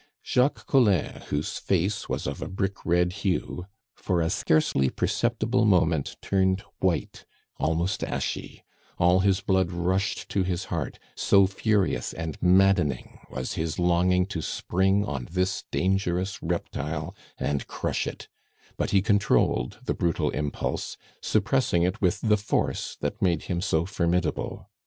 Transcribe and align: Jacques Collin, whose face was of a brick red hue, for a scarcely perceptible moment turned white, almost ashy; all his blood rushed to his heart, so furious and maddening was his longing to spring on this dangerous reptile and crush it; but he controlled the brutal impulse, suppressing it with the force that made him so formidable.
Jacques 0.25 0.65
Collin, 0.65 1.21
whose 1.27 1.59
face 1.59 2.09
was 2.09 2.25
of 2.25 2.41
a 2.41 2.47
brick 2.49 2.83
red 2.83 3.13
hue, 3.13 3.67
for 3.93 4.19
a 4.19 4.31
scarcely 4.31 4.89
perceptible 4.89 5.63
moment 5.63 6.15
turned 6.23 6.63
white, 6.79 7.23
almost 7.57 8.03
ashy; 8.03 8.63
all 8.97 9.19
his 9.19 9.41
blood 9.41 9.71
rushed 9.71 10.27
to 10.29 10.41
his 10.41 10.65
heart, 10.73 10.97
so 11.13 11.45
furious 11.45 12.13
and 12.13 12.41
maddening 12.41 13.19
was 13.29 13.53
his 13.53 13.77
longing 13.77 14.25
to 14.25 14.41
spring 14.41 15.05
on 15.05 15.27
this 15.29 15.65
dangerous 15.69 16.41
reptile 16.41 17.15
and 17.37 17.67
crush 17.67 18.07
it; 18.07 18.27
but 18.77 18.89
he 18.89 19.03
controlled 19.03 19.77
the 19.85 19.93
brutal 19.93 20.31
impulse, 20.31 20.97
suppressing 21.21 21.83
it 21.83 22.01
with 22.01 22.21
the 22.21 22.37
force 22.37 22.97
that 23.01 23.21
made 23.21 23.43
him 23.43 23.61
so 23.61 23.85
formidable. 23.85 24.67